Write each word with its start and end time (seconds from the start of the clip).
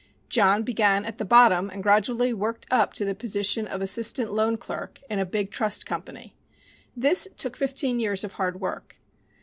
John 0.29 0.63
began 0.63 1.05
at 1.05 1.19
the 1.19 1.25
bottom 1.25 1.69
and 1.69 1.83
gradually 1.83 2.33
worked 2.33 2.65
up 2.71 2.91
to 2.95 3.05
the 3.05 3.13
position 3.13 3.67
of 3.67 3.83
assistant 3.83 4.33
loan 4.33 4.57
clerk 4.57 4.99
in 5.11 5.19
a 5.19 5.27
big 5.27 5.51
trust 5.51 5.85
company. 5.85 6.35
This 6.97 7.27
took 7.37 7.55
fifteen 7.55 7.99
years 7.99 8.23
of 8.23 8.33
hard 8.33 8.59
work. 8.59 8.95